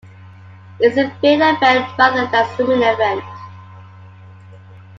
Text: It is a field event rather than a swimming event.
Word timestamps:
It 0.79 0.93
is 0.93 0.97
a 0.97 1.11
field 1.21 1.43
event 1.43 1.61
rather 1.95 2.25
than 2.25 2.33
a 2.43 2.55
swimming 2.55 2.81
event. 2.81 3.23